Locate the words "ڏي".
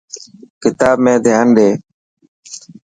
1.57-1.69